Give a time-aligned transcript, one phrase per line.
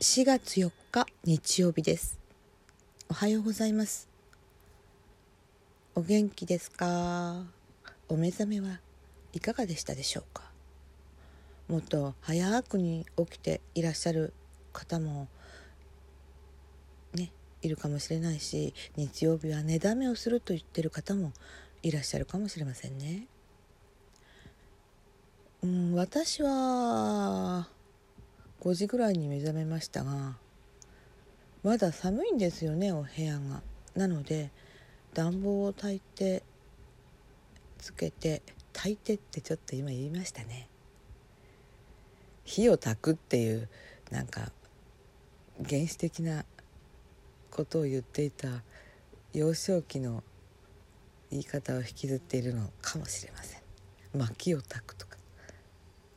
[0.00, 2.20] 4月4日日曜日です。
[3.08, 4.08] おはようございます。
[5.96, 7.42] お元気ですか？
[8.08, 8.78] お目覚めは
[9.32, 10.44] いかがでしたでしょうか？
[11.66, 14.32] もっと早くに起きていらっしゃる
[14.72, 15.26] 方も
[17.14, 17.32] ね
[17.62, 21.32] いるかもしれないし日曜日は寝だめをすると言ってる方も
[21.82, 23.26] いらっしゃるかもしれませんね。
[25.62, 27.68] うん、私は
[28.60, 30.36] 5時ぐらいに目覚めましたが
[31.62, 33.62] まだ寒いんですよねお部屋が。
[33.94, 34.50] なので
[35.12, 36.42] 暖房を焚いて
[37.78, 40.68] つけて炊いてってちょっと今言いましたね。
[42.44, 43.68] 火を焚くっていう
[44.10, 44.52] なんか
[45.68, 46.44] 原始的な
[47.50, 48.62] ことを言っていた
[49.34, 50.22] 幼少期の
[51.30, 53.60] 言い方を引きずっているのかもしれません
[54.16, 54.96] 薪を焚く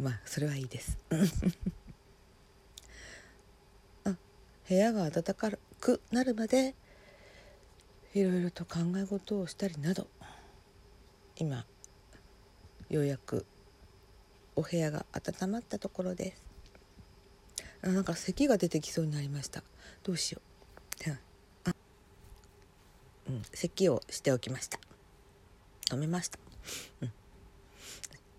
[0.00, 0.96] まあそれはいいです。
[4.04, 4.16] あ
[4.68, 5.50] 部屋が暖か
[5.80, 6.74] くなるまで
[8.14, 10.08] いろいろと考え事をしたりなど
[11.36, 11.66] 今
[12.88, 13.44] ようやく
[14.56, 16.44] お部屋が温まったところです。
[17.82, 19.62] あなんか咳が出てきそうになりました。
[20.02, 20.40] どうしよ
[21.06, 21.10] う。
[21.64, 21.74] あ
[23.28, 24.80] うん咳をしておきました。
[25.90, 26.38] 止めました、
[27.00, 27.12] うん、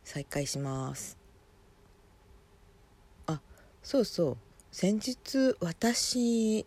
[0.03, 1.18] 再開します。
[3.89, 4.37] そうそう。
[4.71, 6.63] 先日私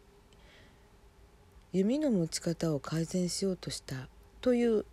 [1.73, 4.09] 弓の持ち方を改善しようとした
[4.41, 4.84] という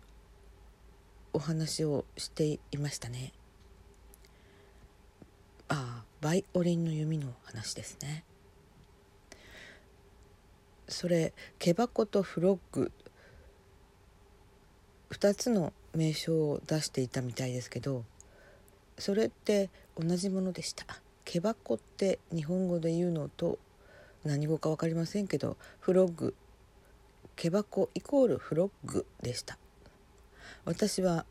[1.32, 3.32] お話をしていましたね。
[5.66, 8.22] ああバイオリンの弓の話ですね。
[10.86, 12.92] それ毛箱とフロッグ。
[15.10, 18.04] 2つの名称を出していたみたいですけど
[19.00, 21.02] それって同じものでした。
[21.32, 23.60] 毛箱って日本語で言うのと
[24.24, 26.34] 何語か分かりませんけどフロッグ。
[27.36, 29.56] 毛箱イコールフロッグでした。
[30.64, 31.24] 私は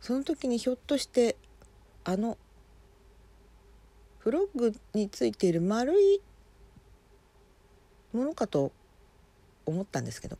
[0.00, 1.36] その時にひょっとして
[2.02, 2.38] あの
[4.18, 6.20] フロッグについている丸い
[8.12, 8.72] ものかと
[9.64, 10.38] 思ったんですけど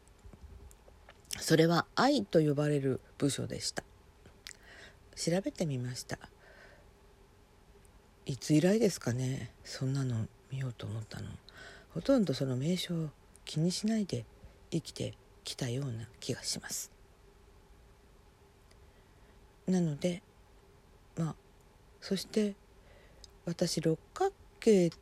[1.38, 3.84] それは愛と呼ばれる部署でした。
[5.14, 6.18] 調べてみました。
[8.30, 9.50] いつ以来ですかね？
[9.64, 11.26] そんなの見ようと思ったの。
[11.92, 13.08] ほとんどその名称を
[13.44, 14.24] 気にしないで
[14.70, 16.92] 生きてきたような気がします。
[19.66, 20.22] なので
[21.16, 21.34] まあ
[22.00, 22.54] そして
[23.46, 24.92] 私六角形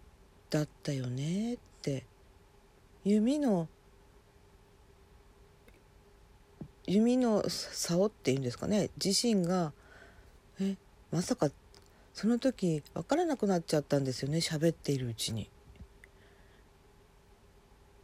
[0.49, 2.06] だったよねって
[3.05, 3.69] 弓の
[6.87, 8.89] 弓の竿っていうんですかね。
[9.05, 9.75] 自身が
[10.59, 10.78] え
[11.10, 11.50] まさか
[12.18, 15.48] その時分からなくなっちゃったんですよね喋っているうちに。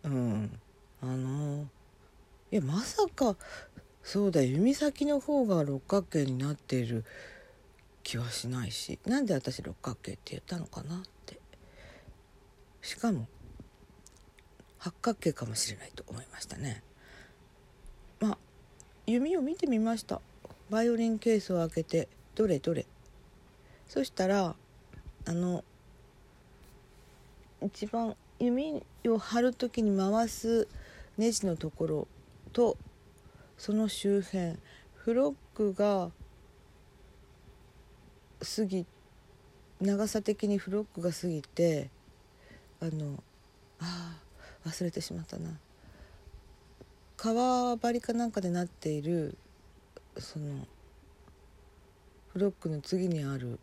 [0.04, 0.60] うん。
[1.02, 1.66] あの
[2.52, 3.36] いやまさか
[4.04, 7.04] そうだ弓先の方が六角形になっている
[8.04, 11.40] 気はしないしなんで私六角形って言ったのかなって。
[12.82, 13.26] しかも
[14.78, 16.84] 八角形かもしれないと思いましたね。
[18.20, 18.38] まあ
[19.08, 20.20] 弓を見てみました。
[20.70, 22.86] バイオリンケースを開けてどれどれ。
[23.88, 24.54] そしたら
[25.26, 25.64] あの
[27.62, 30.68] 一番弓を張る時に回す
[31.16, 32.08] ネジのところ
[32.52, 32.76] と
[33.56, 34.56] その周辺
[34.94, 36.10] フロッグが
[38.56, 38.84] 過ぎ
[39.80, 41.90] 長さ的にフロックが過ぎて
[42.80, 43.22] あの
[43.80, 44.16] あ
[44.66, 45.50] 忘れてしまったな。
[47.16, 49.38] 革張りかなんかでなっている
[50.18, 50.66] その
[52.32, 53.58] フロックの次にある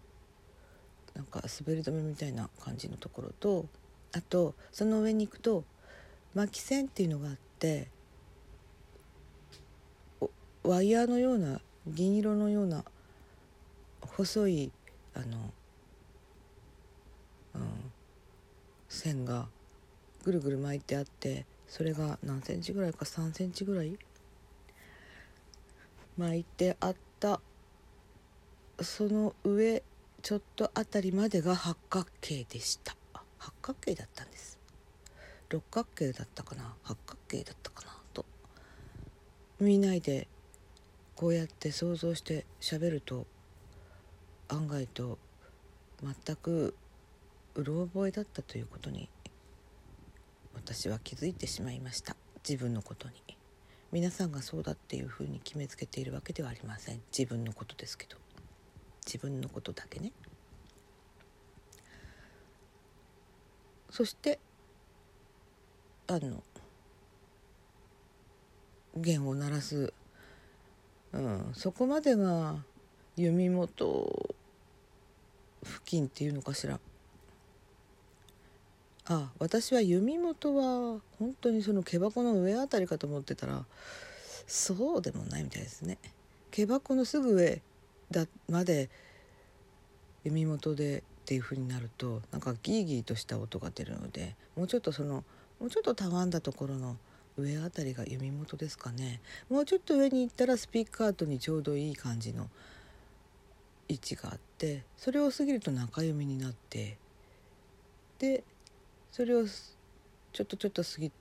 [1.16, 3.66] なんか滑り止めみたいな感じのところと
[4.14, 5.64] あとその上に行くと
[6.34, 7.88] 巻き線っていうのがあって
[10.64, 12.84] ワイヤーのような銀色のような
[14.02, 14.72] 細い
[15.16, 15.26] あの、
[17.56, 17.62] うん、
[18.88, 19.48] 線が
[20.24, 23.98] ぐるぐる巻いてあってそれが何センチぐらいか3センチぐらい
[26.18, 27.42] 巻いてあった
[28.82, 29.82] その上
[30.22, 32.96] ちょっとあたりまでが八角形でした。
[33.40, 34.60] 八角形だったんです。
[35.50, 36.76] 六角形だったかな。
[36.84, 38.26] 八角形だったかなと。
[39.60, 40.28] 見ないで
[41.16, 43.26] こうやって想像して喋ると
[44.48, 45.18] 案外と
[46.04, 46.76] 全く
[47.56, 49.10] うろ覚えだったということに
[50.54, 52.16] 私は気づいてしまいました。
[52.48, 53.16] 自分のことに。
[53.92, 57.02] 皆さんがそうだっていうふうに決めつけているわけではありません。
[57.18, 58.21] 自分のことですけど。
[59.06, 60.12] 自分のことだけね。
[63.90, 64.40] そして
[66.08, 66.44] あの
[68.96, 69.94] 弦を鳴らす、
[71.14, 72.64] うん、そこまでが
[73.16, 74.34] 弓元
[75.64, 76.80] 付近っていうのかしら。
[79.06, 83.66] あ私は弓元は本当にその毛箱の上あたりかと思ってたら
[84.48, 85.98] そうでもないみたいですね。
[86.52, 87.62] 毛箱のすぐ上
[88.12, 88.90] だまで
[90.24, 95.24] 弓元でっていう風になるとなんかギーギーとした音が出るのでもうちょっとその
[95.60, 96.98] もうちょっとたわんだところの
[97.38, 99.22] 上あたりが弓元ですかね。
[99.50, 102.50] もうちょっと上に行ったらスピーカートにちょうどいい感じの
[103.88, 106.98] 位置があってそれを過ぎると中弓になって
[108.20, 108.44] で
[109.12, 111.12] それをちょっとちょっと過ぎ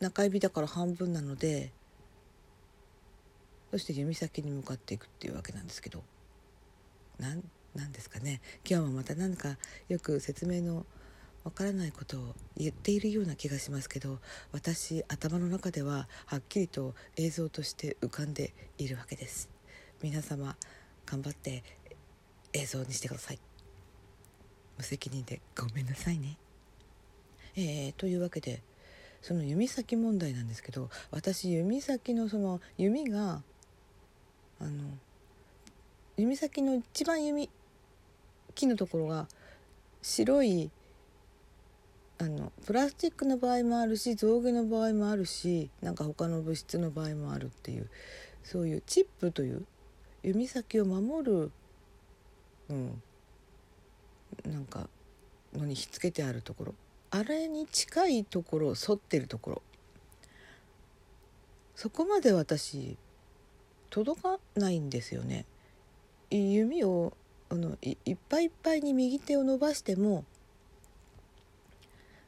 [0.00, 1.70] 中指だから半分なので
[3.72, 6.04] そして弓先に向かっていくっていうわけなんですけど。
[7.18, 7.42] なん
[7.74, 8.42] なんですかね。
[8.68, 9.56] 今日もまた何か
[9.88, 10.84] よく説明の
[11.44, 14.18] わからないことを言っているような気がしますけど
[14.52, 19.48] 私頭の中でははっきりと映像として浮かんでいるわけです。
[20.02, 20.56] 皆様
[21.06, 21.64] 頑張って
[22.52, 23.40] 映像にしてください。
[24.76, 26.36] 無責任でごめんなさいね。
[27.56, 28.62] えー、というわけで
[29.22, 33.42] その弓先問題なんですけど私弓先のその弓が
[34.62, 34.70] あの
[36.16, 37.50] 弓先の一番弓
[38.54, 39.26] 木のところが
[40.02, 40.70] 白い
[42.18, 47.90] あのプラスチックの場合もあるし象牙の場合もあるしなんか他の物質の場合もあるっていう
[48.44, 49.66] そういうチップという
[50.22, 51.50] 弓先を守る、
[52.68, 53.02] うん、
[54.46, 54.88] なんか
[55.52, 56.74] のにひっつけてあるところ。
[57.10, 59.62] あれに近いところを反ってるところ。
[61.74, 62.96] そこまで私
[63.92, 65.44] 届かないんですよね。
[66.30, 67.12] 弓を
[67.50, 70.24] あのいっぱいいっぱいに右手を伸ばしても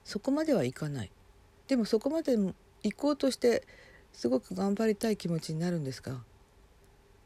[0.05, 1.11] そこまではいかない。
[1.66, 2.55] でもそこまで行
[2.94, 3.66] こうとして
[4.12, 6.22] すごく頑張りたい気持ちになるんですが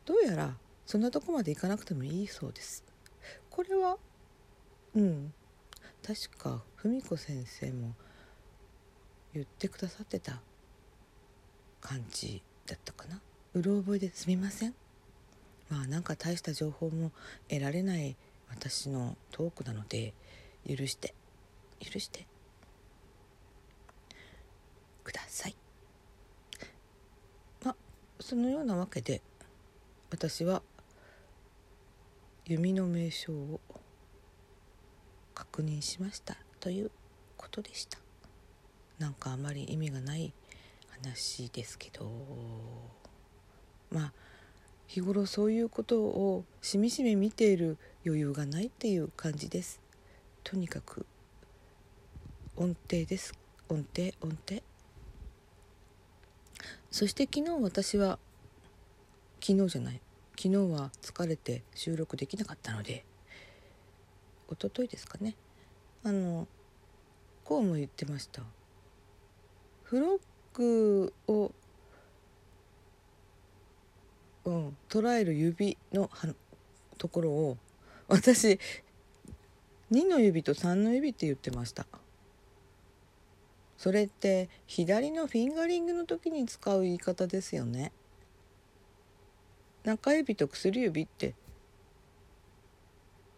[0.05, 0.55] どうやら
[0.87, 2.85] そんなとこまで行かなくてもいいそうです。
[3.51, 3.99] これは
[4.95, 5.33] うん。
[6.07, 7.93] 確か文子先生も
[9.35, 10.41] 言ってくださってた
[11.81, 13.21] 感じだったかな。
[13.59, 14.75] うろ覚えですみません。
[15.69, 17.11] まあなんか大した情報も
[17.49, 18.17] 得られない
[18.49, 20.15] 私のトークなので
[20.65, 21.13] 許して
[21.81, 22.27] 許して。
[25.03, 25.57] ください。
[27.65, 27.77] まあ
[28.21, 29.23] そのようなわけで
[30.11, 30.63] 私は
[32.45, 33.61] 弓の名称を
[35.35, 36.93] 確認しましたという
[37.37, 37.99] ことでした。
[38.99, 40.33] なんかあまり意味がない
[41.03, 42.98] 話ですけど。
[43.91, 44.13] まあ
[44.87, 47.77] 日頃そういうことをしみしみ見ている
[48.07, 49.81] 余裕がないっていう感じです。
[50.45, 51.07] とにかく
[52.57, 53.35] 音程です。
[53.69, 54.63] 音程音程。
[56.91, 58.19] そして昨日私は
[59.41, 60.01] 昨日じゃない。
[60.37, 63.05] 昨日は疲れて収録できなかったので
[64.51, 65.35] 一昨日ですかね。
[66.05, 66.47] あの
[67.45, 68.43] こうも言ってました。
[69.83, 70.21] フロッ
[70.55, 71.53] グを
[74.49, 76.09] うん、捉える指の
[76.97, 77.59] ところを
[78.09, 78.59] 私
[79.93, 81.87] 2の指と3の指って言ってました。
[83.77, 87.93] それって左のフィンガリングの時に使う言い方ですよね。
[89.85, 91.35] 中指と薬指って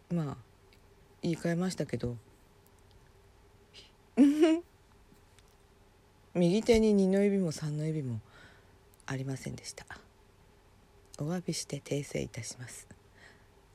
[0.09, 0.37] まあ
[1.21, 2.15] 言い換えましたけど。
[6.33, 8.21] 右手に2の指も3の指も
[9.05, 9.85] ありませんでした。
[11.21, 12.87] お詫びして訂正いたします。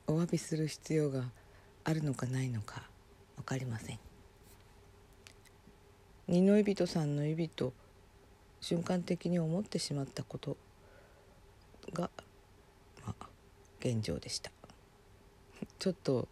[0.05, 1.23] お詫びする必要が
[1.85, 2.83] あるのかないのか
[3.37, 3.99] 分かりません。
[6.27, 7.71] 二の指と三の指と
[8.59, 10.57] 瞬間的に思ってしまったこと
[11.93, 12.09] が、
[13.05, 13.27] まあ、
[13.79, 14.51] 現状でした。
[15.79, 16.27] ちょっと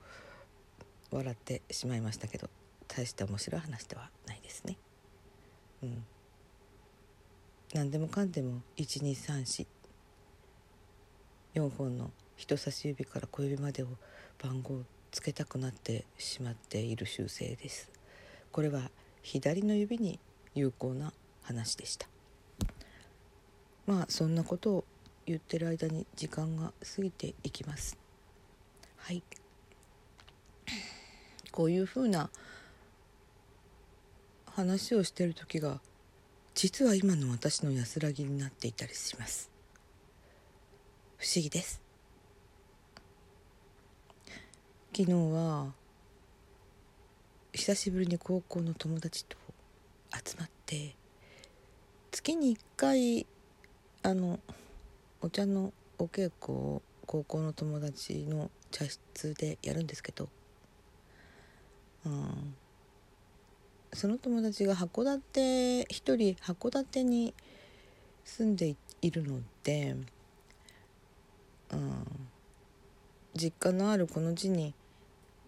[1.11, 2.49] 笑ってしまいましたけど
[2.89, 4.75] 大して面白い話ではないですね。
[5.81, 6.05] うん。
[7.73, 9.65] 何でもかんでも1234
[11.55, 13.87] 4本の人差し指から小指までを
[14.43, 17.89] 番号つけたくなってしまっている習性です。
[18.51, 20.19] これは左の指に
[20.53, 22.09] 有効な話でした。
[23.87, 24.85] まあそんなことを
[25.25, 27.97] 言ってる間に時間が過ぎていきます。
[28.97, 29.23] はい。
[31.53, 32.29] こういうふうな
[34.45, 35.79] 話をしてる時が
[36.53, 39.54] 実は今の私の安らぎになっていたりします。
[41.17, 41.81] 不思議です。
[44.95, 45.73] 昨日は
[47.53, 49.37] 久しぶりに高校の友達と
[50.11, 50.95] 集まって
[52.11, 53.25] 月に1回
[54.03, 54.39] あの
[55.21, 60.27] お茶のお稽古を高校の友達の茶室でやるんですけど、
[62.05, 62.55] うん、
[63.93, 67.33] その友達が函館一人函館に
[68.25, 69.95] 住んでいるので、
[71.71, 72.05] うん、
[73.35, 74.73] 実家のあるこの地に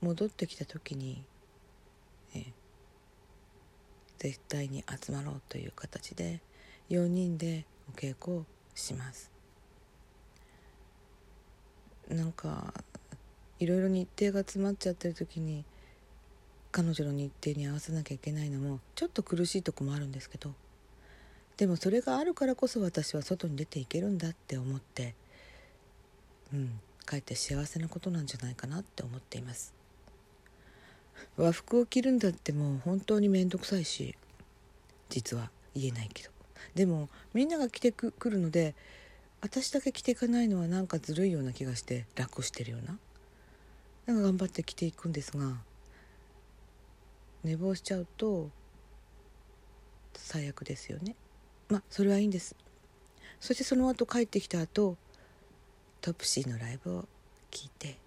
[0.01, 1.23] 戻ってきた時に、
[2.35, 2.45] え
[4.19, 6.41] 絶対に集まろうという形で
[6.89, 8.45] 4人でお稽古を
[8.75, 9.31] します。
[12.09, 12.73] なんか
[13.59, 15.65] いろいろ日程が詰まっちゃってる時に
[16.71, 20.53] 彼女の日程に合わせなきゃいけないのもちょっと苦しいとこもあるんですけど
[21.57, 25.15] でもそれがあるからこそ私は外に出ていけるんだって思って
[26.53, 26.79] うん。
[27.05, 29.73] かえって幸せなことなんじゃないかなって思っています。
[31.37, 34.15] 和服を着るんだってもう本当に面倒くさいし
[35.09, 36.29] 実は言えないけど。
[36.75, 38.75] でもみんなが着てくるので
[39.41, 42.97] 私だけ着ていかないのはなんかずるいような気がして楽してるような。
[44.05, 45.57] なんか頑張って着ていくんですが
[47.43, 48.49] 寝坊しちゃうと
[50.13, 51.15] 最悪ですよね。
[51.69, 52.55] まあそれはいいんです。
[53.39, 54.97] そしてその後帰ってきた後
[56.01, 57.07] トップシーのライブを
[57.51, 57.97] 聞いて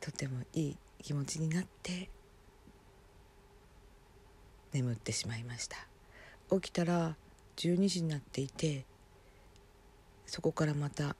[0.00, 2.08] とてもいい気持ちになって
[4.72, 5.76] 眠ってしまいました。
[6.50, 7.16] 起きたら
[7.56, 8.84] 12時になっていて
[10.26, 11.16] そこからまた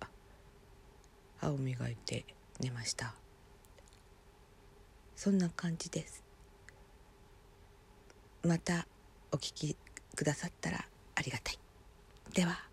[1.38, 2.24] 歯を磨いて
[2.60, 3.14] 寝ました。
[5.14, 6.22] そんな感じです。
[8.42, 8.86] また
[9.32, 9.76] お聞き
[10.14, 10.84] くださったら
[11.14, 11.58] ありがたい。
[12.32, 12.65] では。